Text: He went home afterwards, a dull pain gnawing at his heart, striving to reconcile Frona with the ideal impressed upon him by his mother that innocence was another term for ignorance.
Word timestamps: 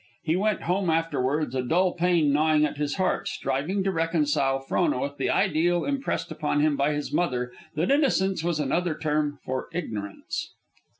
He 0.23 0.35
went 0.35 0.63
home 0.63 0.89
afterwards, 0.89 1.53
a 1.53 1.61
dull 1.61 1.93
pain 1.93 2.33
gnawing 2.33 2.65
at 2.65 2.77
his 2.77 2.95
heart, 2.95 3.27
striving 3.27 3.83
to 3.83 3.91
reconcile 3.91 4.59
Frona 4.59 4.99
with 4.99 5.17
the 5.17 5.29
ideal 5.29 5.85
impressed 5.85 6.31
upon 6.31 6.59
him 6.59 6.75
by 6.75 6.93
his 6.93 7.13
mother 7.13 7.51
that 7.75 7.91
innocence 7.91 8.43
was 8.43 8.59
another 8.59 8.95
term 8.97 9.37
for 9.45 9.67
ignorance. 9.71 10.53